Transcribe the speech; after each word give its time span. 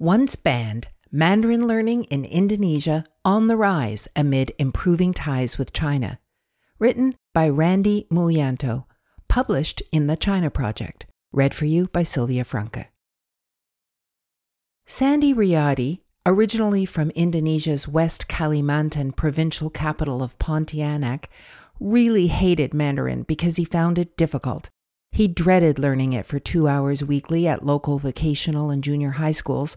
Once 0.00 0.34
banned, 0.34 0.88
Mandarin 1.12 1.68
learning 1.68 2.04
in 2.04 2.24
Indonesia 2.24 3.04
on 3.22 3.48
the 3.48 3.56
rise 3.56 4.08
amid 4.16 4.50
improving 4.58 5.12
ties 5.12 5.58
with 5.58 5.74
China. 5.74 6.18
Written 6.78 7.14
by 7.34 7.46
Randy 7.46 8.06
Mulyanto. 8.10 8.86
Published 9.28 9.82
in 9.92 10.06
The 10.06 10.16
China 10.16 10.48
Project. 10.48 11.04
Read 11.32 11.52
for 11.52 11.66
you 11.66 11.86
by 11.88 12.02
Sylvia 12.02 12.44
Franke. 12.44 12.86
Sandy 14.86 15.34
Riyadi, 15.34 16.00
originally 16.24 16.86
from 16.86 17.10
Indonesia's 17.10 17.86
West 17.86 18.26
Kalimantan 18.26 19.14
provincial 19.14 19.68
capital 19.68 20.22
of 20.22 20.38
Pontianak, 20.38 21.26
really 21.78 22.28
hated 22.28 22.72
Mandarin 22.72 23.24
because 23.24 23.56
he 23.56 23.66
found 23.66 23.98
it 23.98 24.16
difficult. 24.16 24.70
He 25.12 25.28
dreaded 25.28 25.78
learning 25.78 26.12
it 26.12 26.24
for 26.24 26.38
two 26.38 26.68
hours 26.68 27.02
weekly 27.02 27.46
at 27.46 27.66
local 27.66 27.98
vocational 27.98 28.70
and 28.70 28.82
junior 28.82 29.10
high 29.10 29.32
schools, 29.32 29.76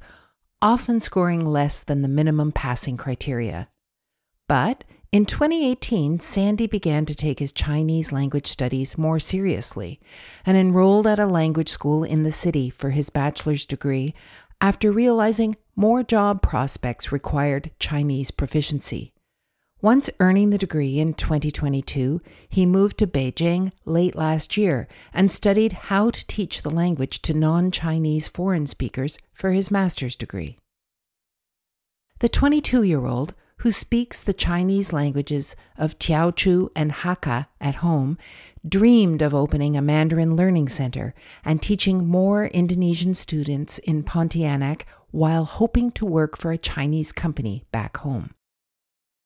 often 0.64 0.98
scoring 0.98 1.46
less 1.46 1.84
than 1.84 2.02
the 2.02 2.08
minimum 2.08 2.50
passing 2.50 2.96
criteria. 2.96 3.68
But 4.48 4.86
in 5.12 5.26
2018, 5.26 6.22
Sandy 6.22 6.68
began 6.68 7.06
to 7.06 7.14
take 7.14 7.40
his 7.40 7.52
Chinese 7.52 8.14
language 8.14 8.48
studies 8.48 8.98
more 8.98 9.20
seriously 9.20 10.00
and 10.46 10.56
enrolled 10.56 11.06
at 11.06 11.20
a 11.20 11.26
language 11.26 11.68
school 11.68 12.06
in 12.06 12.24
the 12.24 12.32
city 12.32 12.70
for 12.70 12.92
his 12.92 13.10
bachelor's 13.10 13.66
degree 13.66 14.16
after 14.62 14.90
realizing 14.90 15.58
more 15.76 16.02
job 16.02 16.42
prospects 16.42 17.12
required 17.12 17.72
Chinese 17.78 18.32
proficiency. 18.32 19.13
Once 19.84 20.10
earning 20.22 20.50
the 20.50 20.58
degree 20.58 20.98
in 20.98 21.14
2022, 21.14 22.22
he 22.48 22.66
moved 22.66 22.98
to 22.98 23.06
Beijing 23.06 23.70
late 23.84 24.16
last 24.16 24.56
year 24.56 24.88
and 25.14 25.30
studied 25.30 25.74
how 25.74 26.10
to 26.10 26.26
teach 26.26 26.62
the 26.62 26.70
language 26.70 27.22
to 27.22 27.34
non 27.34 27.70
Chinese 27.70 28.30
foreign 28.30 28.66
speakers 28.66 29.20
for 29.34 29.52
his 29.52 29.70
master's 29.70 30.16
degree. 30.16 30.58
The 32.20 32.30
22 32.30 32.84
year 32.84 33.06
old, 33.06 33.34
who 33.58 33.72
speaks 33.72 34.22
the 34.22 34.32
Chinese 34.32 34.94
languages 34.94 35.54
of 35.78 36.00
Teochew 36.00 36.70
and 36.78 36.94
Hakka 36.94 37.48
at 37.60 37.76
home, 37.76 38.18
dreamed 38.66 39.22
of 39.22 39.34
opening 39.34 39.76
a 39.76 39.82
Mandarin 39.82 40.38
learning 40.38 40.70
center 40.70 41.14
and 41.44 41.62
teaching 41.62 42.08
more 42.08 42.46
Indonesian 42.46 43.14
students 43.16 43.80
in 43.80 44.04
Pontianak 44.04 44.84
while 45.12 45.44
hoping 45.44 45.92
to 45.92 46.06
work 46.06 46.38
for 46.38 46.54
a 46.54 46.58
Chinese 46.58 47.12
company 47.12 47.66
back 47.74 47.98
home. 47.98 48.34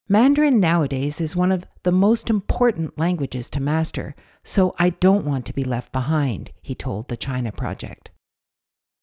Mandarin 0.10 0.62
nowadays 0.62 1.20
is 1.20 1.36
one 1.36 1.52
of 1.52 1.66
the 1.84 1.92
most 1.92 2.30
important 2.30 2.98
languages 2.98 3.50
to 3.50 3.60
master, 3.60 4.16
so 4.42 4.74
I 4.80 4.92
don't 4.92 5.26
want 5.26 5.46
to 5.48 5.54
be 5.54 5.66
left 5.66 5.92
behind, 5.92 6.52
he 6.62 6.74
told 6.74 7.10
the 7.10 7.18
China 7.18 7.52
Project. 7.52 8.10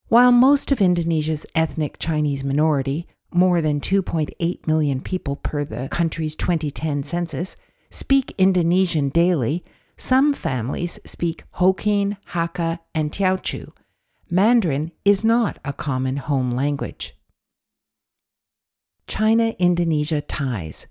While 0.08 0.32
most 0.32 0.72
of 0.72 0.80
Indonesia's 0.80 1.44
ethnic 1.54 1.98
Chinese 1.98 2.42
minority, 2.42 3.06
more 3.30 3.60
than 3.60 3.80
2.8 3.80 4.66
million 4.66 5.02
people 5.02 5.36
per 5.36 5.62
the 5.64 5.88
country's 5.90 6.34
2010 6.36 7.02
census, 7.02 7.58
speak 7.90 8.34
Indonesian 8.38 9.10
daily, 9.10 9.62
some 9.98 10.32
families 10.32 10.98
speak 11.04 11.44
Hokkien, 11.56 12.16
Hakka, 12.30 12.78
and 12.94 13.12
Teochew. 13.12 13.72
Mandarin 14.30 14.90
is 15.04 15.22
not 15.22 15.58
a 15.66 15.74
common 15.74 16.16
home 16.16 16.50
language. 16.50 17.14
China 19.06 19.54
Indonesia 19.58 20.22
ties. 20.22 20.86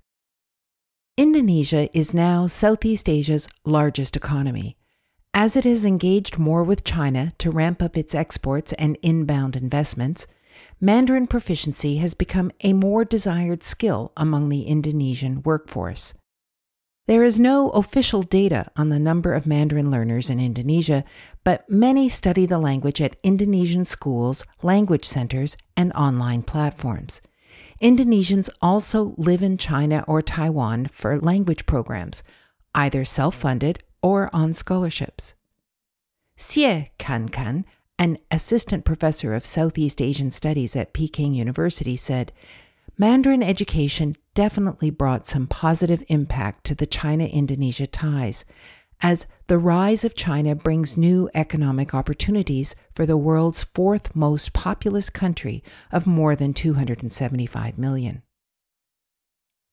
Indonesia 1.16 1.96
is 1.96 2.12
now 2.12 2.48
Southeast 2.48 3.08
Asia's 3.08 3.48
largest 3.66 4.16
economy. 4.16 4.78
As 5.32 5.56
it 5.56 5.64
has 5.64 5.86
engaged 5.86 6.40
more 6.40 6.64
with 6.64 6.84
China 6.84 7.32
to 7.38 7.52
ramp 7.52 7.84
up 7.84 7.96
its 7.96 8.16
exports 8.16 8.74
and 8.74 8.98
inbound 9.04 9.56
investments, 9.56 10.26
Mandarin 10.82 11.28
proficiency 11.28 11.98
has 11.98 12.16
become 12.16 12.52
a 12.62 12.74
more 12.74 13.06
desired 13.06 13.64
skill 13.64 14.12
among 14.18 14.50
the 14.50 14.64
Indonesian 14.64 15.44
workforce. 15.44 16.16
There 17.06 17.24
is 17.24 17.40
no 17.40 17.70
official 17.70 18.24
data 18.24 18.72
on 18.76 18.90
the 18.90 18.98
number 18.98 19.36
of 19.36 19.46
Mandarin 19.46 19.92
learners 19.92 20.32
in 20.32 20.40
Indonesia, 20.40 21.04
but 21.44 21.70
many 21.70 22.10
study 22.10 22.48
the 22.48 22.58
language 22.58 23.00
at 23.00 23.18
Indonesian 23.22 23.86
schools, 23.86 24.46
language 24.64 25.06
centers, 25.06 25.58
and 25.78 25.94
online 25.94 26.42
platforms. 26.42 27.22
Indonesians 27.84 28.50
also 28.62 29.14
live 29.18 29.44
in 29.44 29.58
China 29.58 30.06
or 30.08 30.22
Taiwan 30.22 30.88
for 30.88 31.20
language 31.20 31.66
programs, 31.66 32.24
either 32.74 33.04
self 33.04 33.36
funded 33.36 33.84
or 34.02 34.30
on 34.34 34.54
scholarships. 34.54 35.34
Xie 36.38 36.92
Kankan, 36.98 37.66
an 38.00 38.20
assistant 38.32 38.86
professor 38.86 39.36
of 39.36 39.46
Southeast 39.46 40.02
Asian 40.02 40.32
Studies 40.32 40.78
at 40.78 40.94
Peking 40.94 41.34
University, 41.34 41.98
said 41.98 42.32
Mandarin 42.98 43.44
education 43.44 44.14
definitely 44.34 44.90
brought 44.90 45.28
some 45.28 45.46
positive 45.46 46.06
impact 46.08 46.64
to 46.64 46.76
the 46.76 46.86
China 46.86 47.26
Indonesia 47.26 47.86
ties, 47.86 48.46
as 49.04 49.28
the 49.48 49.58
rise 49.58 50.06
of 50.06 50.16
China 50.16 50.56
brings 50.56 50.96
new 50.96 51.30
economic 51.36 51.94
opportunities 51.94 52.74
for 52.96 53.06
the 53.06 53.18
world's 53.18 53.62
fourth 53.62 54.16
most 54.16 54.54
populous 54.54 55.10
country 55.10 55.62
of 55.92 56.08
more 56.08 56.36
than 56.36 56.54
275 56.54 57.78
million. 57.78 58.24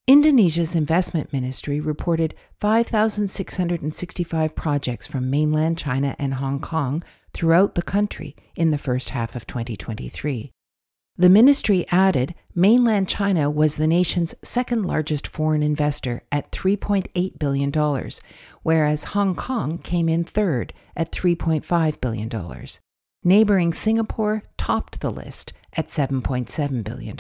Indonesia's 0.09 0.75
investment 0.75 1.33
ministry 1.33 1.79
reported 1.79 2.35
5,665 2.61 4.57
projects 4.57 5.07
from 5.07 5.31
mainland 5.31 5.79
China 5.79 6.17
and 6.19 6.35
Hong 6.35 6.59
Kong 6.59 7.05
throughout 7.33 7.77
the 7.77 7.83
country 7.83 8.35
in 8.57 8.73
the 8.73 8.79
first 8.79 9.11
half 9.11 9.37
of 9.37 9.47
2023. 9.47 10.51
The 11.21 11.29
ministry 11.29 11.85
added 11.91 12.35
mainland 12.55 13.07
China 13.07 13.51
was 13.51 13.77
the 13.77 13.87
nation's 13.87 14.35
second 14.43 14.87
largest 14.87 15.27
foreign 15.27 15.63
investor 15.63 16.23
at 16.33 16.51
$3.8 16.51 17.39
billion, 17.39 18.11
whereas 18.63 19.05
Hong 19.05 19.35
Kong 19.35 19.77
came 19.77 20.09
in 20.09 20.25
third 20.25 20.73
at 20.97 21.13
$3.5 21.13 22.01
billion. 22.01 22.67
Neighboring 23.23 23.75
Singapore 23.75 24.45
topped 24.57 25.03
the 25.03 25.11
list 25.11 25.53
at 25.75 25.89
$7.7 25.89 26.83
billion. 26.83 27.19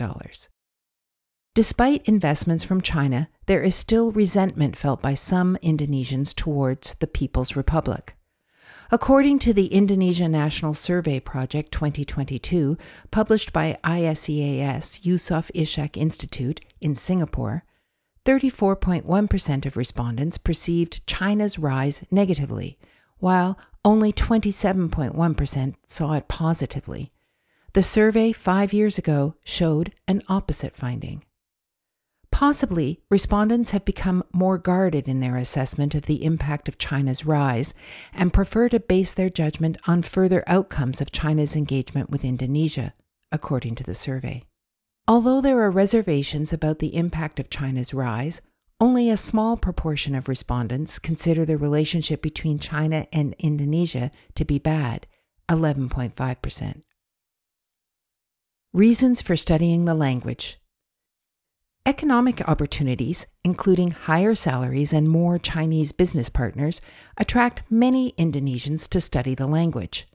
Despite 1.54 2.08
investments 2.08 2.64
from 2.64 2.80
China, 2.80 3.28
there 3.44 3.60
is 3.60 3.74
still 3.74 4.12
resentment 4.12 4.76
felt 4.76 5.02
by 5.02 5.12
some 5.12 5.58
Indonesians 5.62 6.34
towards 6.34 6.94
the 6.94 7.06
People's 7.06 7.54
Republic. 7.54 8.16
According 8.92 9.38
to 9.40 9.52
the 9.52 9.68
Indonesia 9.68 10.28
National 10.28 10.74
Survey 10.74 11.20
Project 11.20 11.70
2022, 11.70 12.76
published 13.12 13.52
by 13.52 13.78
ISEAS 13.84 15.02
Yusof 15.02 15.48
Ishak 15.54 15.96
Institute 15.96 16.60
in 16.80 16.96
Singapore, 16.96 17.62
34.1% 18.24 19.64
of 19.64 19.76
respondents 19.76 20.38
perceived 20.38 21.06
China's 21.06 21.56
rise 21.56 22.04
negatively, 22.10 22.80
while 23.18 23.56
only 23.84 24.12
27.1% 24.12 25.74
saw 25.86 26.14
it 26.14 26.26
positively. 26.26 27.12
The 27.74 27.84
survey 27.84 28.32
five 28.32 28.72
years 28.72 28.98
ago 28.98 29.36
showed 29.44 29.92
an 30.08 30.20
opposite 30.28 30.74
finding. 30.74 31.22
Possibly, 32.32 33.00
respondents 33.10 33.72
have 33.72 33.84
become 33.84 34.24
more 34.32 34.56
guarded 34.56 35.08
in 35.08 35.20
their 35.20 35.36
assessment 35.36 35.94
of 35.94 36.06
the 36.06 36.24
impact 36.24 36.68
of 36.68 36.78
China's 36.78 37.26
rise 37.26 37.74
and 38.14 38.32
prefer 38.32 38.68
to 38.70 38.80
base 38.80 39.12
their 39.12 39.28
judgment 39.28 39.76
on 39.86 40.02
further 40.02 40.42
outcomes 40.46 41.00
of 41.00 41.12
China's 41.12 41.54
engagement 41.54 42.08
with 42.08 42.24
Indonesia, 42.24 42.94
according 43.30 43.74
to 43.74 43.84
the 43.84 43.94
survey. 43.94 44.42
Although 45.06 45.40
there 45.40 45.60
are 45.60 45.70
reservations 45.70 46.52
about 46.52 46.78
the 46.78 46.94
impact 46.94 47.40
of 47.40 47.50
China's 47.50 47.92
rise, 47.92 48.40
only 48.80 49.10
a 49.10 49.16
small 49.16 49.56
proportion 49.56 50.14
of 50.14 50.28
respondents 50.28 50.98
consider 50.98 51.44
the 51.44 51.58
relationship 51.58 52.22
between 52.22 52.58
China 52.58 53.06
and 53.12 53.34
Indonesia 53.38 54.10
to 54.36 54.44
be 54.44 54.58
bad, 54.58 55.06
11.5%. 55.50 56.82
Reasons 58.72 59.20
for 59.20 59.36
studying 59.36 59.84
the 59.84 59.94
language. 59.94 60.59
Economic 61.86 62.46
opportunities, 62.46 63.26
including 63.42 63.90
higher 63.90 64.34
salaries 64.34 64.92
and 64.92 65.08
more 65.08 65.38
Chinese 65.38 65.92
business 65.92 66.28
partners, 66.28 66.82
attract 67.16 67.62
many 67.70 68.12
Indonesians 68.18 68.86
to 68.88 69.00
study 69.00 69.34
the 69.34 69.46
language. 69.46 70.06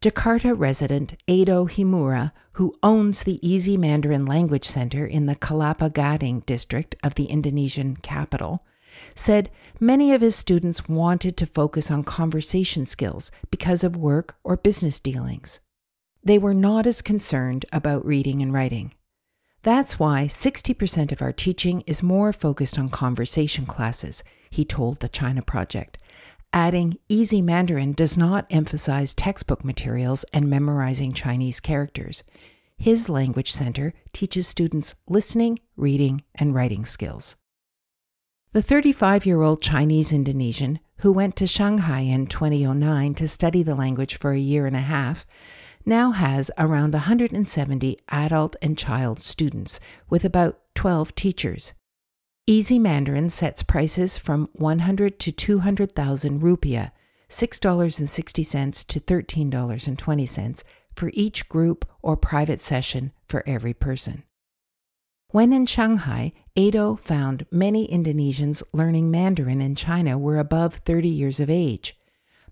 Jakarta 0.00 0.54
resident 0.56 1.14
Ado 1.26 1.66
Himura, 1.66 2.30
who 2.52 2.76
owns 2.82 3.22
the 3.24 3.44
Easy 3.46 3.76
Mandarin 3.76 4.24
Language 4.24 4.66
Center 4.66 5.04
in 5.04 5.26
the 5.26 5.34
Kelapa 5.34 5.90
Gading 5.90 6.46
district 6.46 6.94
of 7.02 7.16
the 7.16 7.24
Indonesian 7.24 7.96
capital, 7.96 8.64
said 9.16 9.50
many 9.80 10.12
of 10.12 10.20
his 10.20 10.36
students 10.36 10.88
wanted 10.88 11.36
to 11.36 11.46
focus 11.46 11.90
on 11.90 12.04
conversation 12.04 12.86
skills 12.86 13.32
because 13.50 13.82
of 13.82 13.96
work 13.96 14.36
or 14.44 14.56
business 14.56 15.00
dealings. 15.00 15.58
They 16.22 16.38
were 16.38 16.54
not 16.54 16.86
as 16.86 17.02
concerned 17.02 17.64
about 17.72 18.06
reading 18.06 18.40
and 18.42 18.52
writing. 18.52 18.92
That's 19.64 19.98
why 19.98 20.26
60% 20.26 21.10
of 21.10 21.22
our 21.22 21.32
teaching 21.32 21.84
is 21.86 22.02
more 22.02 22.34
focused 22.34 22.78
on 22.78 22.90
conversation 22.90 23.64
classes, 23.64 24.22
he 24.50 24.62
told 24.62 25.00
the 25.00 25.08
China 25.08 25.40
Project, 25.40 25.96
adding 26.52 26.98
Easy 27.08 27.40
Mandarin 27.40 27.94
does 27.94 28.18
not 28.18 28.46
emphasize 28.50 29.14
textbook 29.14 29.64
materials 29.64 30.24
and 30.34 30.50
memorizing 30.50 31.14
Chinese 31.14 31.60
characters. 31.60 32.24
His 32.76 33.08
language 33.08 33.50
center 33.50 33.94
teaches 34.12 34.46
students 34.46 34.96
listening, 35.08 35.60
reading, 35.78 36.24
and 36.34 36.54
writing 36.54 36.84
skills. 36.84 37.36
The 38.52 38.60
35 38.60 39.24
year 39.24 39.40
old 39.40 39.62
Chinese 39.62 40.12
Indonesian, 40.12 40.78
who 40.98 41.10
went 41.10 41.36
to 41.36 41.46
Shanghai 41.46 42.00
in 42.00 42.26
2009 42.26 43.14
to 43.14 43.26
study 43.26 43.62
the 43.62 43.74
language 43.74 44.18
for 44.18 44.32
a 44.32 44.38
year 44.38 44.66
and 44.66 44.76
a 44.76 44.80
half, 44.80 45.24
now 45.86 46.12
has 46.12 46.50
around 46.58 46.94
170 46.94 47.98
adult 48.08 48.56
and 48.62 48.78
child 48.78 49.20
students, 49.20 49.80
with 50.08 50.24
about 50.24 50.58
12 50.74 51.14
teachers. 51.14 51.74
Easy 52.46 52.78
Mandarin 52.78 53.30
sets 53.30 53.62
prices 53.62 54.16
from 54.18 54.48
100 54.52 55.18
to 55.18 55.32
200,000 55.32 56.40
rupiah, 56.42 56.90
$6.60 57.30 58.86
to 58.86 59.00
$13.20 59.00 60.64
for 60.94 61.10
each 61.14 61.48
group 61.48 61.84
or 62.02 62.16
private 62.16 62.60
session 62.60 63.12
for 63.26 63.42
every 63.46 63.74
person. 63.74 64.24
When 65.30 65.52
in 65.52 65.66
Shanghai, 65.66 66.32
Ado 66.56 66.96
found 66.96 67.46
many 67.50 67.88
Indonesians 67.88 68.62
learning 68.72 69.10
Mandarin 69.10 69.60
in 69.60 69.74
China 69.74 70.16
were 70.16 70.38
above 70.38 70.74
30 70.76 71.08
years 71.08 71.40
of 71.40 71.50
age. 71.50 71.96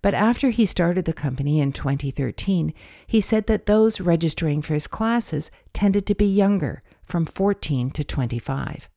But 0.02 0.14
after 0.14 0.50
he 0.50 0.66
started 0.66 1.04
the 1.04 1.12
company 1.12 1.60
in 1.60 1.72
2013, 1.72 2.74
he 3.06 3.20
said 3.20 3.46
that 3.46 3.66
those 3.66 4.00
registering 4.00 4.60
for 4.60 4.74
his 4.74 4.88
classes 4.88 5.50
tended 5.72 6.06
to 6.06 6.14
be 6.14 6.26
younger, 6.26 6.82
from 7.04 7.24
14 7.24 7.90
to 7.90 8.04
25. 8.04 8.88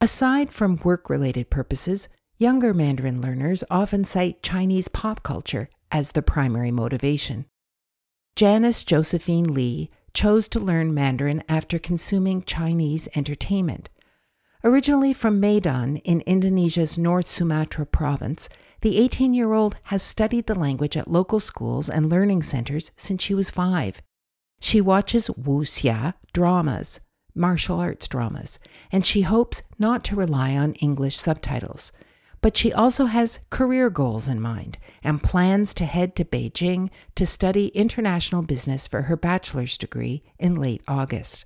Aside 0.00 0.52
from 0.52 0.80
work 0.84 1.08
related 1.08 1.50
purposes, 1.50 2.08
younger 2.38 2.74
Mandarin 2.74 3.20
learners 3.20 3.64
often 3.70 4.04
cite 4.04 4.42
Chinese 4.42 4.88
pop 4.88 5.22
culture 5.22 5.68
as 5.90 6.12
the 6.12 6.22
primary 6.22 6.70
motivation. 6.70 7.46
Janice 8.36 8.84
Josephine 8.84 9.54
Lee 9.54 9.90
chose 10.12 10.48
to 10.48 10.60
learn 10.60 10.94
Mandarin 10.94 11.42
after 11.48 11.78
consuming 11.78 12.42
Chinese 12.42 13.08
entertainment. 13.14 13.88
Originally 14.66 15.12
from 15.12 15.40
Medan 15.40 15.98
in 15.98 16.22
Indonesia's 16.22 16.96
North 16.96 17.28
Sumatra 17.28 17.84
province, 17.84 18.48
the 18.80 18.96
18 18.96 19.34
year 19.34 19.52
old 19.52 19.76
has 19.84 20.02
studied 20.02 20.46
the 20.46 20.58
language 20.58 20.96
at 20.96 21.10
local 21.10 21.38
schools 21.38 21.90
and 21.90 22.08
learning 22.08 22.42
centers 22.42 22.90
since 22.96 23.22
she 23.22 23.34
was 23.34 23.50
five. 23.50 24.00
She 24.60 24.80
watches 24.80 25.28
wuxia 25.28 26.14
dramas, 26.32 27.00
martial 27.34 27.78
arts 27.78 28.08
dramas, 28.08 28.58
and 28.90 29.04
she 29.04 29.20
hopes 29.20 29.62
not 29.78 30.02
to 30.04 30.16
rely 30.16 30.56
on 30.56 30.72
English 30.74 31.18
subtitles. 31.18 31.92
But 32.40 32.56
she 32.56 32.72
also 32.72 33.04
has 33.04 33.40
career 33.50 33.90
goals 33.90 34.28
in 34.28 34.40
mind 34.40 34.78
and 35.02 35.22
plans 35.22 35.74
to 35.74 35.84
head 35.84 36.16
to 36.16 36.24
Beijing 36.24 36.88
to 37.16 37.26
study 37.26 37.66
international 37.68 38.40
business 38.40 38.86
for 38.86 39.02
her 39.02 39.16
bachelor's 39.16 39.76
degree 39.76 40.22
in 40.38 40.54
late 40.54 40.80
August. 40.88 41.44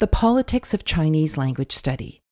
The 0.00 0.06
politics 0.06 0.72
of 0.72 0.84
Chinese 0.84 1.36
language 1.36 1.72
study. 1.72 2.22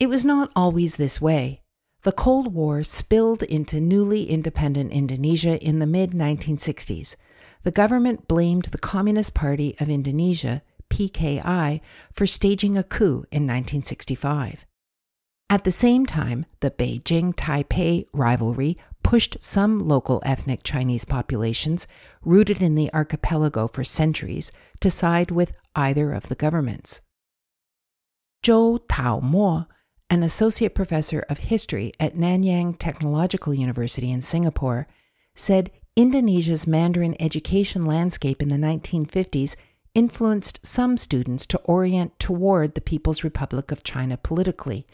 It 0.00 0.08
was 0.08 0.24
not 0.24 0.50
always 0.56 0.96
this 0.96 1.20
way. 1.20 1.60
The 2.04 2.12
Cold 2.12 2.54
War 2.54 2.82
spilled 2.82 3.42
into 3.42 3.82
newly 3.82 4.30
independent 4.30 4.90
Indonesia 4.90 5.62
in 5.62 5.78
the 5.78 5.86
mid 5.86 6.12
1960s 6.12 7.16
the 7.64 7.70
government 7.70 8.28
blamed 8.28 8.66
the 8.66 8.78
Communist 8.78 9.34
Party 9.34 9.76
of 9.78 9.90
Indonesia, 9.90 10.62
PKI, 10.88 11.82
for 12.14 12.26
staging 12.26 12.78
a 12.78 12.82
coup 12.82 13.26
in 13.30 13.44
1965. 13.46 14.64
At 15.50 15.64
the 15.64 15.72
same 15.72 16.04
time, 16.04 16.44
the 16.60 16.70
Beijing 16.70 17.34
Taipei 17.34 18.06
rivalry 18.12 18.76
pushed 19.02 19.42
some 19.42 19.78
local 19.78 20.22
ethnic 20.26 20.62
Chinese 20.62 21.06
populations, 21.06 21.86
rooted 22.22 22.62
in 22.62 22.74
the 22.74 22.92
archipelago 22.92 23.66
for 23.66 23.82
centuries, 23.82 24.52
to 24.80 24.90
side 24.90 25.30
with 25.30 25.52
either 25.74 26.12
of 26.12 26.28
the 26.28 26.34
governments. 26.34 27.00
Zhou 28.44 28.80
Taomo, 28.88 29.66
an 30.10 30.22
associate 30.22 30.74
professor 30.74 31.24
of 31.30 31.38
history 31.38 31.92
at 31.98 32.14
Nanyang 32.14 32.78
Technological 32.78 33.54
University 33.54 34.10
in 34.10 34.20
Singapore, 34.20 34.86
said 35.34 35.70
Indonesia's 35.96 36.66
Mandarin 36.66 37.16
education 37.18 37.86
landscape 37.86 38.42
in 38.42 38.48
the 38.48 38.56
1950s 38.56 39.56
influenced 39.94 40.60
some 40.62 40.98
students 40.98 41.46
to 41.46 41.58
orient 41.60 42.18
toward 42.18 42.74
the 42.74 42.80
People's 42.82 43.24
Republic 43.24 43.72
of 43.72 43.82
China 43.82 44.16
politically, 44.16 44.86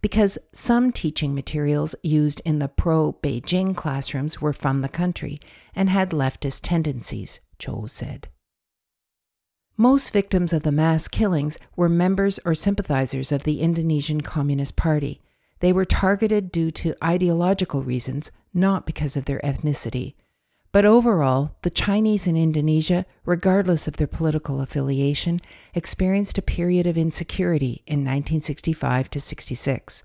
because 0.00 0.38
some 0.52 0.92
teaching 0.92 1.34
materials 1.34 1.94
used 2.02 2.40
in 2.44 2.58
the 2.58 2.68
pro 2.68 3.14
Beijing 3.22 3.76
classrooms 3.76 4.40
were 4.40 4.52
from 4.52 4.80
the 4.80 4.88
country 4.88 5.38
and 5.74 5.90
had 5.90 6.10
leftist 6.10 6.60
tendencies, 6.62 7.40
Zhou 7.58 7.88
said. 7.88 8.28
Most 9.76 10.10
victims 10.10 10.52
of 10.52 10.62
the 10.62 10.72
mass 10.72 11.06
killings 11.06 11.58
were 11.76 11.88
members 11.88 12.38
or 12.46 12.54
sympathizers 12.54 13.30
of 13.30 13.42
the 13.42 13.60
Indonesian 13.60 14.22
Communist 14.22 14.74
Party. 14.74 15.20
They 15.60 15.72
were 15.72 15.84
targeted 15.84 16.50
due 16.50 16.70
to 16.72 16.94
ideological 17.04 17.82
reasons, 17.82 18.30
not 18.54 18.86
because 18.86 19.16
of 19.16 19.26
their 19.26 19.40
ethnicity. 19.40 20.14
But 20.72 20.84
overall, 20.84 21.56
the 21.62 21.70
Chinese 21.70 22.26
in 22.26 22.36
Indonesia, 22.36 23.06
regardless 23.24 23.88
of 23.88 23.96
their 23.96 24.06
political 24.06 24.60
affiliation, 24.60 25.40
experienced 25.74 26.38
a 26.38 26.42
period 26.42 26.86
of 26.86 26.98
insecurity 26.98 27.82
in 27.86 28.00
1965 28.00 29.10
to 29.10 29.20
66. 29.20 30.04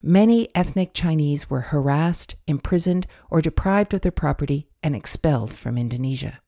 Many 0.00 0.48
ethnic 0.54 0.94
Chinese 0.94 1.50
were 1.50 1.72
harassed, 1.72 2.36
imprisoned, 2.46 3.06
or 3.30 3.42
deprived 3.42 3.92
of 3.92 4.02
their 4.02 4.12
property 4.12 4.68
and 4.82 4.94
expelled 4.94 5.52
from 5.52 5.76
Indonesia. 5.76 6.40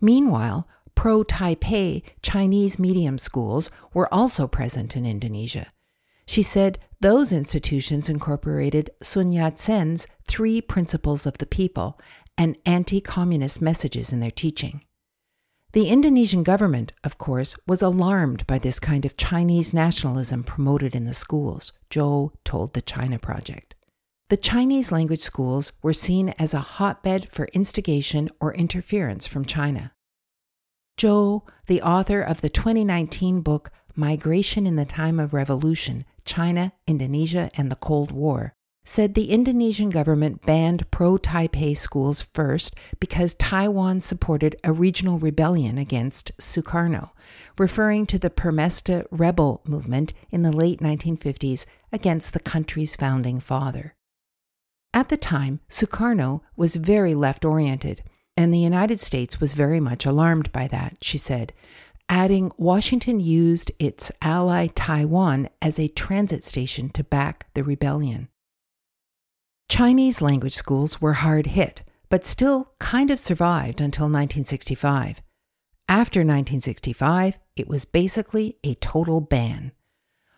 Meanwhile, 0.00 0.66
pro 0.94 1.22
Taipei 1.22 2.02
Chinese 2.22 2.78
medium 2.78 3.18
schools 3.18 3.70
were 3.94 4.12
also 4.12 4.48
present 4.48 4.96
in 4.96 5.06
Indonesia. 5.06 5.68
She 6.28 6.42
said 6.42 6.78
those 7.00 7.32
institutions 7.32 8.10
incorporated 8.10 8.90
Sun 9.02 9.32
Yat 9.32 9.58
sen's 9.58 10.06
three 10.26 10.60
principles 10.60 11.24
of 11.24 11.38
the 11.38 11.46
people 11.46 11.98
and 12.36 12.58
anti 12.66 13.00
communist 13.00 13.62
messages 13.62 14.12
in 14.12 14.20
their 14.20 14.30
teaching. 14.30 14.82
The 15.72 15.88
Indonesian 15.88 16.42
government, 16.42 16.92
of 17.02 17.16
course, 17.16 17.56
was 17.66 17.80
alarmed 17.80 18.46
by 18.46 18.58
this 18.58 18.78
kind 18.78 19.06
of 19.06 19.16
Chinese 19.16 19.72
nationalism 19.72 20.44
promoted 20.44 20.94
in 20.94 21.06
the 21.06 21.14
schools, 21.14 21.72
Zhou 21.90 22.32
told 22.44 22.74
the 22.74 22.82
China 22.82 23.18
Project. 23.18 23.74
The 24.28 24.36
Chinese 24.36 24.92
language 24.92 25.22
schools 25.22 25.72
were 25.80 25.94
seen 25.94 26.34
as 26.38 26.52
a 26.52 26.60
hotbed 26.60 27.30
for 27.30 27.46
instigation 27.54 28.28
or 28.38 28.52
interference 28.52 29.26
from 29.26 29.46
China. 29.46 29.92
Zhou, 30.98 31.42
the 31.68 31.80
author 31.80 32.20
of 32.20 32.42
the 32.42 32.50
2019 32.50 33.40
book 33.40 33.70
Migration 33.98 34.64
in 34.64 34.76
the 34.76 34.84
Time 34.84 35.18
of 35.18 35.34
Revolution 35.34 36.04
China, 36.28 36.72
Indonesia, 36.86 37.50
and 37.54 37.72
the 37.72 37.76
Cold 37.76 38.12
War, 38.12 38.52
said 38.84 39.14
the 39.14 39.30
Indonesian 39.30 39.88
government 39.88 40.44
banned 40.44 40.90
pro 40.90 41.16
Taipei 41.16 41.74
schools 41.74 42.20
first 42.34 42.76
because 43.00 43.32
Taiwan 43.34 44.02
supported 44.02 44.54
a 44.62 44.70
regional 44.70 45.18
rebellion 45.18 45.78
against 45.78 46.36
Sukarno, 46.38 47.10
referring 47.58 48.06
to 48.06 48.18
the 48.18 48.30
Permesta 48.30 49.06
rebel 49.10 49.62
movement 49.64 50.12
in 50.30 50.42
the 50.42 50.52
late 50.52 50.80
1950s 50.80 51.64
against 51.92 52.34
the 52.34 52.40
country's 52.40 52.94
founding 52.94 53.40
father. 53.40 53.94
At 54.92 55.08
the 55.08 55.16
time, 55.16 55.60
Sukarno 55.70 56.42
was 56.56 56.76
very 56.76 57.14
left 57.14 57.44
oriented, 57.44 58.02
and 58.36 58.52
the 58.52 58.58
United 58.58 59.00
States 59.00 59.40
was 59.40 59.54
very 59.54 59.80
much 59.80 60.04
alarmed 60.04 60.52
by 60.52 60.68
that, 60.68 60.98
she 61.02 61.16
said, 61.16 61.54
adding 62.08 62.50
Washington 62.56 63.20
used 63.20 63.70
its 63.78 64.10
ally 64.22 64.68
Taiwan 64.68 65.48
as 65.60 65.78
a 65.78 65.88
transit 65.88 66.44
station 66.44 66.88
to 66.90 67.04
back 67.04 67.46
the 67.54 67.62
rebellion. 67.62 68.28
Chinese 69.68 70.22
language 70.22 70.54
schools 70.54 71.00
were 71.00 71.14
hard 71.14 71.48
hit, 71.48 71.82
but 72.08 72.26
still 72.26 72.72
kind 72.78 73.10
of 73.10 73.20
survived 73.20 73.80
until 73.80 74.04
1965. 74.04 75.20
After 75.88 76.20
1965, 76.20 77.38
it 77.56 77.68
was 77.68 77.84
basically 77.84 78.56
a 78.64 78.74
total 78.74 79.20
ban. 79.20 79.72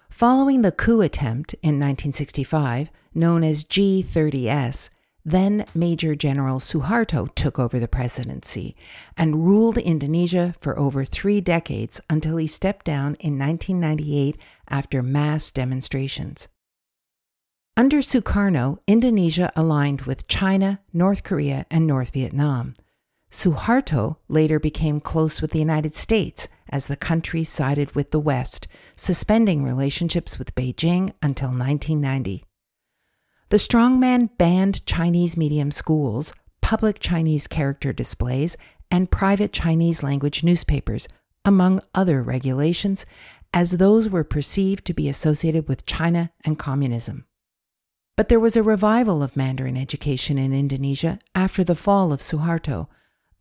Following 0.09 0.63
the 0.63 0.73
coup 0.73 1.01
attempt 1.01 1.55
in 1.55 1.79
1965, 1.79 2.91
known 3.15 3.45
as 3.45 3.65
G30S, 3.65 4.91
then 5.25 5.67
Major 5.75 6.15
General 6.15 6.59
Suharto 6.59 7.35
took 7.35 7.59
over 7.59 7.79
the 7.79 7.89
presidency 7.89 8.75
and 9.17 9.47
ruled 9.47 9.79
Indonesia 9.79 10.55
for 10.61 10.79
over 10.79 11.05
three 11.05 11.41
decades 11.41 12.01
until 12.09 12.37
he 12.37 12.47
stepped 12.47 12.87
down 12.87 13.17
in 13.21 13.39
1998 13.39 14.39
after 14.69 15.03
mass 15.03 15.51
demonstrations. 15.51 16.49
Under 17.77 17.99
Sukarno, 17.99 18.79
Indonesia 18.87 19.53
aligned 19.57 20.03
with 20.03 20.29
China, 20.29 20.81
North 20.93 21.23
Korea, 21.23 21.67
and 21.71 21.87
North 21.87 22.11
Vietnam. 22.13 22.75
Suharto 23.31 24.17
later 24.29 24.59
became 24.59 25.01
close 25.01 25.41
with 25.41 25.53
the 25.53 25.61
United 25.61 25.95
States 25.95 26.49
as 26.69 26.89
the 26.89 26.97
country 26.97 27.45
sided 27.45 27.95
with 27.95 28.11
the 28.11 28.21
West, 28.21 28.67
suspending 28.97 29.63
relationships 29.63 30.39
with 30.39 30.55
Beijing 30.55 31.13
until 31.23 31.49
1990. 31.49 32.45
The 33.51 33.57
strongman 33.57 34.31
banned 34.39 34.87
Chinese 34.87 35.37
medium 35.37 35.73
schools, 35.73 36.33
public 36.61 37.01
Chinese 37.01 37.49
character 37.49 37.93
displays, 37.93 38.57
and 38.93 39.11
private 39.11 39.53
Chinese 39.53 40.05
language 40.05 40.45
newspapers, 40.45 41.09
among 41.45 41.81
other 41.93 42.23
regulations, 42.23 43.07
as 43.53 43.73
those 43.73 44.09
were 44.09 44.23
perceived 44.23 44.85
to 44.85 44.95
be 44.95 45.09
associated 45.09 45.69
with 45.69 45.85
China 45.85 46.31
and 46.45 46.61
communism. 46.61 47.25
But 48.17 48.29
there 48.29 48.39
was 48.39 48.57
a 48.57 48.63
revival 48.63 49.21
of 49.21 49.37
Mandarin 49.37 49.77
education 49.77 50.39
in 50.39 50.53
Indonesia 50.53 51.19
after 51.35 51.65
the 51.65 51.75
fall 51.75 52.13
of 52.13 52.21
Suharto, 52.21 52.87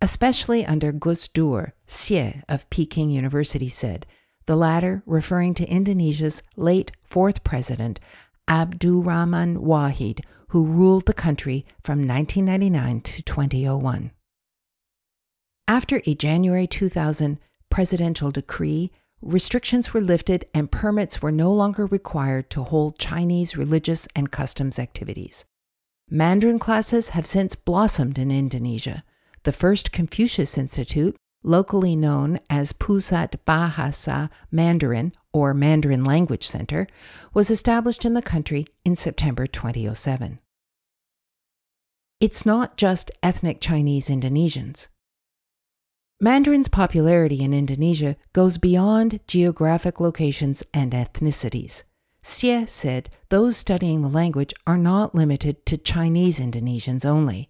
especially 0.02 0.66
under 0.66 0.92
Gus 0.92 1.28
Dur, 1.28 1.74
Xie 1.88 2.42
of 2.50 2.68
Peking 2.72 3.12
University 3.12 3.70
said, 3.70 4.08
the 4.48 4.56
latter 4.56 5.04
referring 5.06 5.54
to 5.54 5.70
Indonesia's 5.70 6.42
late 6.56 6.94
fourth 7.04 7.44
president, 7.44 8.00
Abdurrahman 8.50 9.60
Wahid, 9.60 10.22
who 10.50 10.66
ruled 10.66 11.06
the 11.06 11.14
country 11.14 11.66
from 11.84 12.08
1999 12.08 13.02
to 13.02 13.22
2001. 13.22 14.12
After 15.68 16.02
a 16.06 16.16
January 16.16 16.66
2000 16.66 17.38
presidential 17.70 18.32
decree, 18.32 18.92
restrictions 19.22 19.94
were 19.94 20.02
lifted 20.02 20.46
and 20.52 20.72
permits 20.72 21.22
were 21.22 21.32
no 21.32 21.54
longer 21.54 21.86
required 21.86 22.50
to 22.50 22.64
hold 22.64 22.98
Chinese 22.98 23.56
religious 23.56 24.08
and 24.16 24.32
customs 24.32 24.80
activities. 24.80 25.46
Mandarin 26.10 26.58
classes 26.58 27.10
have 27.10 27.28
since 27.28 27.54
blossomed 27.54 28.18
in 28.18 28.32
Indonesia. 28.32 29.04
The 29.44 29.52
first 29.52 29.92
Confucius 29.92 30.58
Institute, 30.58 31.16
locally 31.44 31.96
known 31.96 32.40
as 32.50 32.74
Pusat 32.74 33.46
Bahasa 33.46 34.30
Mandarin 34.52 35.14
or 35.32 35.54
Mandarin 35.54 36.04
Language 36.04 36.48
Center, 36.48 36.88
was 37.34 37.50
established 37.50 38.06
in 38.06 38.14
the 38.14 38.22
country 38.22 38.66
in 38.84 38.96
September 38.96 39.46
2007. 39.48 40.40
It's 42.20 42.46
not 42.46 42.76
just 42.76 43.12
ethnic 43.24 43.62
Chinese 43.62 44.10
Indonesians. 44.10 44.90
Mandarin's 46.20 46.68
popularity 46.68 47.42
in 47.42 47.54
Indonesia 47.54 48.18
goes 48.34 48.58
beyond 48.58 49.22
geographic 49.26 50.02
locations 50.02 50.64
and 50.74 50.92
ethnicities. 50.92 51.84
Xie 52.22 52.68
said 52.68 53.10
those 53.30 53.56
studying 53.56 54.02
the 54.02 54.10
language 54.10 54.54
are 54.68 54.78
not 54.78 55.16
limited 55.16 55.66
to 55.66 55.78
Chinese 55.78 56.40
Indonesians 56.40 57.06
only 57.06 57.50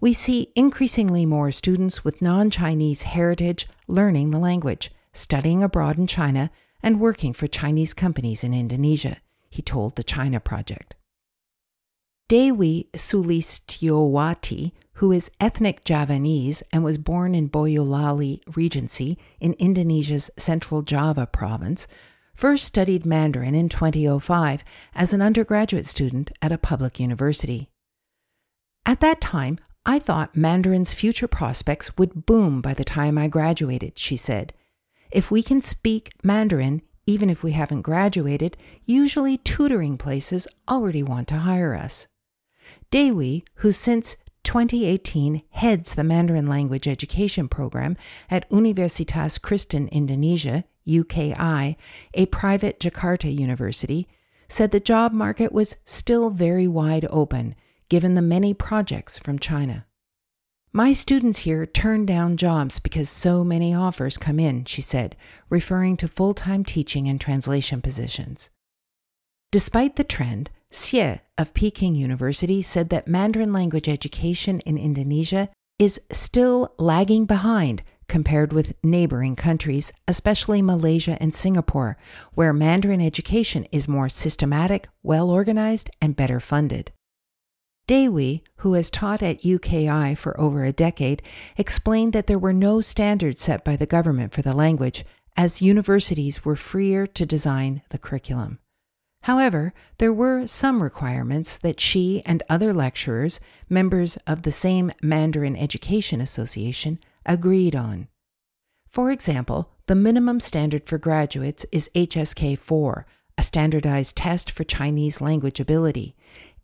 we 0.00 0.12
see 0.12 0.50
increasingly 0.56 1.26
more 1.26 1.52
students 1.52 2.04
with 2.04 2.22
non 2.22 2.50
Chinese 2.50 3.02
heritage 3.02 3.68
learning 3.86 4.30
the 4.30 4.38
language, 4.38 4.90
studying 5.12 5.62
abroad 5.62 5.98
in 5.98 6.06
China, 6.06 6.50
and 6.82 7.00
working 7.00 7.32
for 7.32 7.46
Chinese 7.46 7.92
companies 7.92 8.42
in 8.42 8.54
Indonesia, 8.54 9.18
he 9.50 9.60
told 9.60 9.96
the 9.96 10.02
China 10.02 10.40
Project. 10.40 10.94
Dewi 12.28 12.88
Sulistyowati, 12.94 14.72
who 14.94 15.12
is 15.12 15.30
ethnic 15.40 15.84
Javanese 15.84 16.62
and 16.72 16.84
was 16.84 16.96
born 16.96 17.34
in 17.34 17.48
Boyolali 17.48 18.40
Regency 18.54 19.18
in 19.40 19.54
Indonesia's 19.54 20.30
Central 20.38 20.82
Java 20.82 21.26
province, 21.26 21.88
first 22.34 22.64
studied 22.64 23.04
Mandarin 23.04 23.54
in 23.54 23.68
2005 23.68 24.64
as 24.94 25.12
an 25.12 25.20
undergraduate 25.20 25.86
student 25.86 26.30
at 26.40 26.52
a 26.52 26.58
public 26.58 27.00
university. 27.00 27.68
At 28.86 29.00
that 29.00 29.20
time, 29.20 29.58
I 29.86 29.98
thought 29.98 30.36
Mandarin's 30.36 30.94
future 30.94 31.28
prospects 31.28 31.96
would 31.96 32.26
boom 32.26 32.60
by 32.60 32.74
the 32.74 32.84
time 32.84 33.16
I 33.16 33.28
graduated, 33.28 33.98
she 33.98 34.16
said. 34.16 34.52
If 35.10 35.30
we 35.30 35.42
can 35.42 35.62
speak 35.62 36.12
Mandarin, 36.22 36.82
even 37.06 37.30
if 37.30 37.42
we 37.42 37.52
haven't 37.52 37.82
graduated, 37.82 38.56
usually 38.84 39.38
tutoring 39.38 39.96
places 39.96 40.46
already 40.68 41.02
want 41.02 41.28
to 41.28 41.38
hire 41.38 41.74
us. 41.74 42.06
Dewi, 42.90 43.44
who 43.56 43.72
since 43.72 44.16
2018 44.44 45.42
heads 45.50 45.94
the 45.94 46.04
Mandarin 46.04 46.46
language 46.46 46.86
education 46.86 47.48
program 47.48 47.96
at 48.30 48.48
Universitas 48.50 49.40
Kristen 49.40 49.88
Indonesia, 49.88 50.64
UKI, 50.86 51.76
a 52.14 52.26
private 52.26 52.80
Jakarta 52.80 53.34
university, 53.34 54.08
said 54.48 54.70
the 54.70 54.80
job 54.80 55.12
market 55.12 55.52
was 55.52 55.76
still 55.84 56.30
very 56.30 56.68
wide 56.68 57.06
open 57.10 57.54
given 57.90 58.14
the 58.14 58.22
many 58.22 58.54
projects 58.54 59.18
from 59.18 59.38
China. 59.38 59.84
My 60.72 60.92
students 60.92 61.40
here 61.40 61.66
turn 61.66 62.06
down 62.06 62.36
jobs 62.36 62.78
because 62.78 63.10
so 63.10 63.42
many 63.42 63.74
offers 63.74 64.16
come 64.16 64.38
in, 64.38 64.64
she 64.64 64.80
said, 64.80 65.16
referring 65.50 65.96
to 65.98 66.08
full 66.08 66.32
time 66.32 66.64
teaching 66.64 67.08
and 67.08 67.20
translation 67.20 67.82
positions. 67.82 68.50
Despite 69.50 69.96
the 69.96 70.04
trend, 70.04 70.50
Xie 70.72 71.20
of 71.36 71.54
Peking 71.54 71.96
University 71.96 72.62
said 72.62 72.88
that 72.90 73.08
Mandarin 73.08 73.52
language 73.52 73.88
education 73.88 74.60
in 74.60 74.78
Indonesia 74.78 75.48
is 75.80 76.00
still 76.12 76.72
lagging 76.78 77.24
behind 77.24 77.82
compared 78.06 78.52
with 78.52 78.74
neighboring 78.84 79.34
countries, 79.34 79.92
especially 80.06 80.62
Malaysia 80.62 81.16
and 81.20 81.34
Singapore, 81.34 81.96
where 82.34 82.52
Mandarin 82.52 83.00
education 83.00 83.64
is 83.72 83.88
more 83.88 84.08
systematic, 84.08 84.88
well 85.02 85.30
organized, 85.30 85.90
and 86.00 86.14
better 86.14 86.38
funded. 86.38 86.92
Dewi, 87.90 88.44
who 88.58 88.74
has 88.74 88.88
taught 88.88 89.20
at 89.20 89.42
UKI 89.42 90.16
for 90.16 90.40
over 90.40 90.62
a 90.62 90.70
decade, 90.70 91.22
explained 91.56 92.12
that 92.12 92.28
there 92.28 92.38
were 92.38 92.52
no 92.52 92.80
standards 92.80 93.42
set 93.42 93.64
by 93.64 93.74
the 93.74 93.84
government 93.84 94.32
for 94.32 94.42
the 94.42 94.52
language, 94.52 95.04
as 95.36 95.60
universities 95.60 96.44
were 96.44 96.54
freer 96.54 97.04
to 97.04 97.26
design 97.26 97.82
the 97.88 97.98
curriculum. 97.98 98.60
However, 99.22 99.74
there 99.98 100.12
were 100.12 100.46
some 100.46 100.84
requirements 100.84 101.56
that 101.56 101.80
she 101.80 102.22
and 102.24 102.44
other 102.48 102.72
lecturers, 102.72 103.40
members 103.68 104.16
of 104.24 104.42
the 104.42 104.52
same 104.52 104.92
Mandarin 105.02 105.56
Education 105.56 106.20
Association, 106.20 107.00
agreed 107.26 107.74
on. 107.74 108.06
For 108.88 109.10
example, 109.10 109.68
the 109.88 109.96
minimum 109.96 110.38
standard 110.38 110.86
for 110.86 110.96
graduates 110.96 111.66
is 111.72 111.90
HSK 111.96 112.56
4, 112.56 113.04
a 113.36 113.42
standardized 113.42 114.16
test 114.16 114.48
for 114.50 114.62
Chinese 114.62 115.20
language 115.20 115.58
ability. 115.58 116.14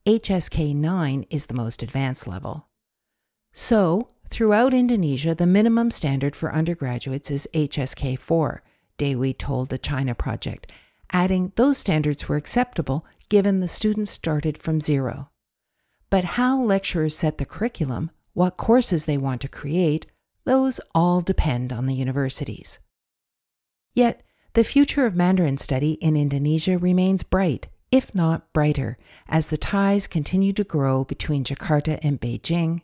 HSK 0.06 0.72
9 0.72 1.26
is 1.30 1.46
the 1.46 1.54
most 1.54 1.82
advanced 1.82 2.28
level. 2.28 2.68
So, 3.52 4.08
throughout 4.30 4.72
Indonesia, 4.72 5.34
the 5.34 5.48
minimum 5.48 5.90
standard 5.90 6.36
for 6.36 6.54
undergraduates 6.54 7.28
is 7.28 7.48
HSK 7.52 8.16
4, 8.16 8.62
Dewi 8.98 9.34
told 9.34 9.68
the 9.68 9.78
China 9.78 10.14
Project, 10.14 10.70
adding 11.10 11.50
those 11.56 11.78
standards 11.78 12.28
were 12.28 12.36
acceptable 12.36 13.04
given 13.28 13.58
the 13.58 13.66
students 13.66 14.12
started 14.12 14.56
from 14.58 14.80
zero. 14.80 15.30
But 16.08 16.22
how 16.38 16.62
lecturers 16.62 17.16
set 17.16 17.38
the 17.38 17.44
curriculum, 17.44 18.12
what 18.32 18.56
courses 18.56 19.06
they 19.06 19.18
want 19.18 19.40
to 19.40 19.48
create, 19.48 20.06
those 20.44 20.78
all 20.94 21.20
depend 21.20 21.72
on 21.72 21.86
the 21.86 21.96
universities. 21.96 22.78
Yet, 23.92 24.22
the 24.52 24.62
future 24.62 25.04
of 25.04 25.16
Mandarin 25.16 25.58
study 25.58 25.94
in 25.94 26.14
Indonesia 26.16 26.78
remains 26.78 27.24
bright 27.24 27.66
if 27.90 28.14
not 28.14 28.52
brighter, 28.52 28.98
as 29.28 29.48
the 29.48 29.56
ties 29.56 30.06
continue 30.06 30.52
to 30.52 30.64
grow 30.64 31.04
between 31.04 31.44
Jakarta 31.44 31.98
and 32.02 32.20
Beijing. 32.20 32.80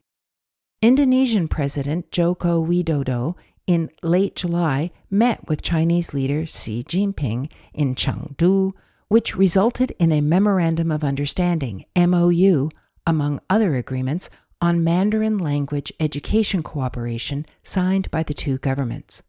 Indonesian 0.80 1.48
President 1.48 2.10
Joko 2.10 2.64
Widodo 2.64 3.36
in 3.66 3.90
late 4.02 4.36
July 4.36 4.90
met 5.10 5.46
with 5.48 5.62
Chinese 5.62 6.12
leader 6.12 6.46
Xi 6.46 6.82
Jinping 6.82 7.50
in 7.72 7.94
Chengdu, 7.94 8.72
which 9.08 9.36
resulted 9.36 9.92
in 9.98 10.10
a 10.10 10.20
Memorandum 10.20 10.90
of 10.90 11.04
Understanding, 11.04 11.84
MOU, 11.96 12.70
among 13.06 13.40
other 13.48 13.76
agreements 13.76 14.30
on 14.60 14.84
Mandarin 14.84 15.38
language 15.38 15.92
education 16.00 16.62
cooperation 16.62 17.44
signed 17.62 18.10
by 18.10 18.22
the 18.22 18.34
two 18.34 18.58
governments. 18.58 19.22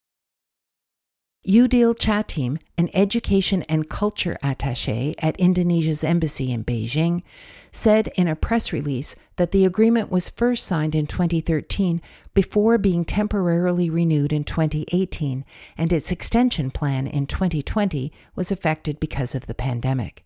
Udil 1.46 1.94
Chatim, 1.94 2.58
an 2.78 2.90
education 2.94 3.64
and 3.64 3.90
culture 3.90 4.38
attache 4.42 5.14
at 5.20 5.38
Indonesia's 5.38 6.02
embassy 6.02 6.54
in 6.54 6.64
Beijing, 6.64 7.22
said 7.70 8.08
in 8.16 8.30
a 8.30 8.36
press 8.36 8.72
release 8.72 9.18
that 9.36 9.52
the 9.52 9.66
agreement 9.66 10.10
was 10.10 10.30
first 10.30 10.66
signed 10.66 10.96
in 10.96 11.06
2013 11.06 12.02
before 12.34 12.78
being 12.78 13.04
temporarily 13.04 13.90
renewed 13.90 14.32
in 14.32 14.46
2018, 14.46 15.44
and 15.78 15.92
its 15.92 16.14
extension 16.14 16.72
plan 16.72 17.08
in 17.08 17.28
2020 17.28 18.14
was 18.36 18.50
affected 18.50 18.98
because 19.02 19.36
of 19.36 19.46
the 19.46 19.54
pandemic. 19.54 20.24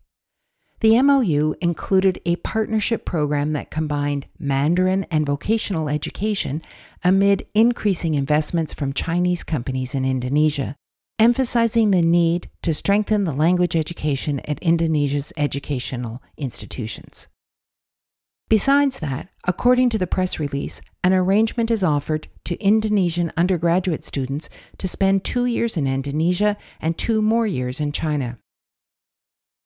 The 0.82 1.02
MOU 1.02 1.56
included 1.60 2.22
a 2.28 2.36
partnership 2.36 3.06
program 3.06 3.54
that 3.54 3.72
combined 3.72 4.28
Mandarin 4.38 5.08
and 5.10 5.26
vocational 5.26 5.90
education 5.90 6.62
amid 7.04 7.48
increasing 7.56 8.14
investments 8.14 8.72
from 8.72 8.94
Chinese 8.94 9.44
companies 9.44 9.96
in 9.96 10.06
Indonesia, 10.06 10.76
emphasizing 11.20 11.92
the 11.92 12.02
need 12.02 12.50
to 12.62 12.74
strengthen 12.74 13.24
the 13.24 13.34
language 13.34 13.76
education 13.76 14.40
at 14.42 14.60
Indonesia's 14.60 15.34
educational 15.36 16.22
institutions. 16.38 17.28
Besides 18.50 19.00
that, 19.00 19.28
according 19.46 19.90
to 19.90 19.98
the 19.98 20.08
press 20.08 20.40
release, 20.40 20.82
an 21.04 21.14
arrangement 21.14 21.70
is 21.70 21.84
offered 21.84 22.28
to 22.46 22.56
Indonesian 22.64 23.34
undergraduate 23.36 24.06
students 24.06 24.50
to 24.78 24.88
spend 24.88 25.24
two 25.24 25.46
years 25.46 25.76
in 25.76 25.86
Indonesia 25.86 26.56
and 26.80 26.98
two 26.98 27.22
more 27.22 27.46
years 27.46 27.82
in 27.82 27.92
China. 27.92 28.38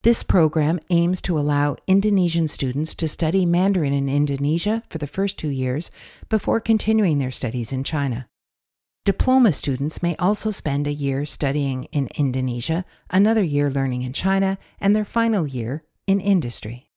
This 0.04 0.24
program 0.24 0.80
aims 0.90 1.22
to 1.22 1.38
allow 1.38 1.76
Indonesian 1.86 2.48
students 2.48 2.96
to 2.96 3.08
study 3.08 3.46
Mandarin 3.46 3.94
in 3.94 4.10
Indonesia 4.10 4.82
for 4.90 4.98
the 4.98 5.06
first 5.06 5.38
two 5.38 5.50
years 5.50 5.92
before 6.28 6.60
continuing 6.60 7.20
their 7.20 7.30
studies 7.30 7.72
in 7.72 7.84
China. 7.84 8.28
Diploma 9.04 9.52
students 9.52 10.04
may 10.04 10.16
also 10.18 10.52
spend 10.52 10.86
a 10.86 10.94
year 10.94 11.26
studying 11.26 11.86
in 11.86 12.08
Indonesia, 12.20 12.86
another 13.10 13.42
year 13.42 13.72
learning 13.72 14.04
in 14.04 14.14
China, 14.14 14.60
and 14.80 14.96
their 14.96 15.04
final 15.04 15.48
year 15.48 15.84
in 16.06 16.20
industry. 16.20 16.92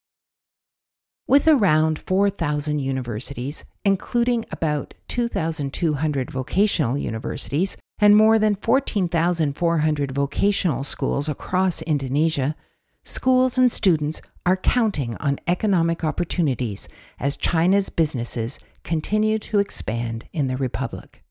With 1.25 1.47
around 1.47 1.97
4,000 1.97 2.77
universities, 2.77 3.65
including 3.83 4.45
about 4.51 4.93
2,200 5.07 6.29
vocational 6.29 6.95
universities 6.95 7.75
and 7.97 8.15
more 8.15 8.37
than 8.37 8.53
14,400 8.53 10.11
vocational 10.11 10.83
schools 10.83 11.27
across 11.27 11.81
Indonesia, 11.81 12.55
schools 13.03 13.57
and 13.57 13.71
students 13.71 14.21
are 14.45 14.57
counting 14.57 15.17
on 15.17 15.39
economic 15.47 16.03
opportunities 16.03 16.87
as 17.19 17.35
China's 17.35 17.89
businesses 17.89 18.59
continue 18.83 19.39
to 19.39 19.57
expand 19.57 20.25
in 20.31 20.45
the 20.45 20.57
Republic. 20.57 21.24